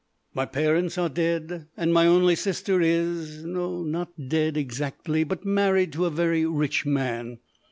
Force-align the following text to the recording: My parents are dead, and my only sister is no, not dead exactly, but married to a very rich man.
My 0.33 0.47
parents 0.47 0.97
are 0.97 1.09
dead, 1.09 1.67
and 1.77 1.93
my 1.93 2.07
only 2.07 2.33
sister 2.35 2.81
is 2.81 3.45
no, 3.45 3.83
not 3.83 4.09
dead 4.29 4.57
exactly, 4.57 5.23
but 5.23 5.45
married 5.45 5.93
to 5.93 6.05
a 6.05 6.09
very 6.09 6.43
rich 6.43 6.87
man. 6.87 7.37